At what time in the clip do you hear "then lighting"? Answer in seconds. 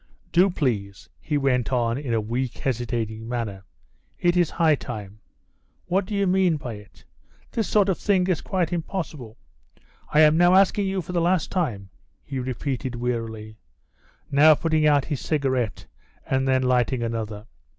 16.47-17.03